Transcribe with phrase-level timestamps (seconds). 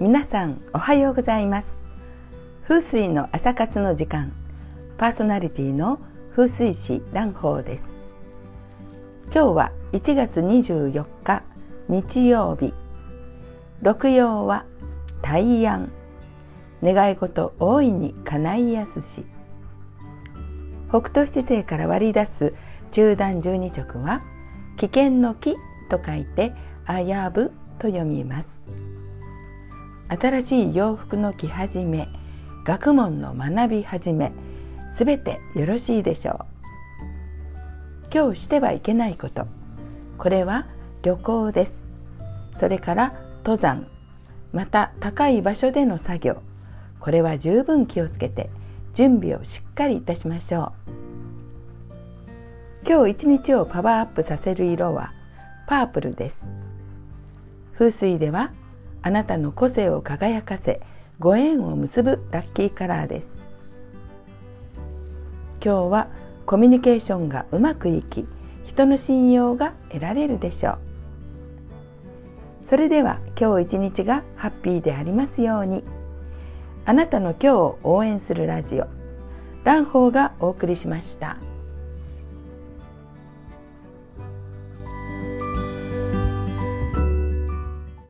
[0.00, 1.88] 皆さんおはようございます。
[2.62, 4.32] 風水の朝活の時間。
[4.96, 5.98] パーソナリティの
[6.36, 7.98] 風水師蘭宝です。
[9.34, 11.42] 今日は1月24日
[11.88, 12.72] 日曜日。
[13.82, 14.66] 六曜は
[15.20, 15.90] 大安。
[16.80, 19.26] 願い事大いに叶いやすし。
[20.90, 22.54] 北斗七星から割り出す
[22.92, 24.22] 中段十二直は
[24.76, 25.56] 危険の木
[25.90, 26.52] と書いて
[26.86, 28.87] 危ぶと読みます。
[30.08, 32.08] 新しい洋服の着始め
[32.64, 34.32] 学問の学び始め
[34.88, 36.44] すべてよろしいでしょう。
[38.12, 39.46] 今日してはいけないこと。
[40.16, 40.66] これは
[41.02, 41.92] 旅行です。
[42.52, 43.12] それから
[43.44, 43.86] 登山。
[44.52, 46.42] また高い場所での作業。
[47.00, 48.48] これは十分気をつけて
[48.94, 50.92] 準備をしっかりいたしましょう。
[52.88, 55.12] 今日一日をパワーアップさせる色は
[55.66, 56.54] パープルです。
[57.74, 58.52] 風水では
[59.02, 60.80] あなたの個性を輝かせ
[61.18, 63.48] ご縁を結ぶラッキーカラーです。
[65.64, 66.08] 今日は
[66.46, 68.26] コミュニケーションがうまくいき
[68.64, 70.78] 人の信用が得られるでしょう。
[72.62, 75.84] それでは今日一日がハッピーでありますように。
[76.84, 78.86] あなたの今日を応援するラジオ
[79.64, 81.36] 蘭宝がお送りしました。